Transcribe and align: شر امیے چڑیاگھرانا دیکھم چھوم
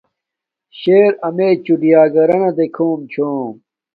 شر 0.79 1.11
امیے 1.27 1.49
چڑیاگھرانا 1.65 2.49
دیکھم 2.57 2.99
چھوم 3.11 3.49